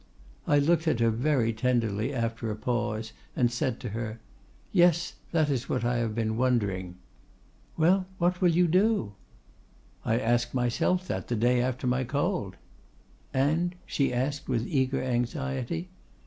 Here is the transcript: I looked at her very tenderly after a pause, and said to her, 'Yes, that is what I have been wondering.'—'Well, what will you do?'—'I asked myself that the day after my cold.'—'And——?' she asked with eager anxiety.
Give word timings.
I 0.47 0.57
looked 0.57 0.87
at 0.87 0.99
her 0.99 1.11
very 1.11 1.53
tenderly 1.53 2.11
after 2.11 2.49
a 2.49 2.55
pause, 2.55 3.13
and 3.35 3.51
said 3.51 3.79
to 3.81 3.89
her, 3.89 4.19
'Yes, 4.71 5.13
that 5.31 5.47
is 5.47 5.69
what 5.69 5.83
I 5.85 5.97
have 5.97 6.15
been 6.15 6.37
wondering.'—'Well, 6.37 8.07
what 8.17 8.41
will 8.41 8.49
you 8.49 8.67
do?'—'I 8.67 10.17
asked 10.17 10.55
myself 10.55 11.05
that 11.07 11.27
the 11.27 11.35
day 11.35 11.61
after 11.61 11.85
my 11.85 12.03
cold.'—'And——?' 12.03 13.73
she 13.85 14.11
asked 14.11 14.49
with 14.49 14.65
eager 14.67 15.03
anxiety. 15.03 15.91